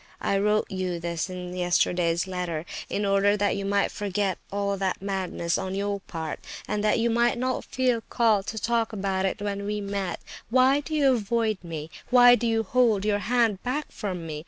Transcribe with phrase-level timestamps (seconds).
[0.21, 4.99] I wrote you this in yesterday's letter, in order that you might forget all that
[4.99, 9.43] madness on your part, and that you might not feel called to talk about it
[9.43, 10.19] when we met.
[10.49, 11.91] Why do you avoid me?
[12.09, 14.39] Why do you hold your hand back from me?